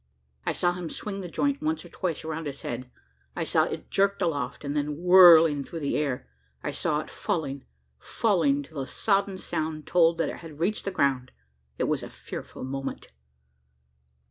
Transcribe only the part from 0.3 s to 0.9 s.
I saw him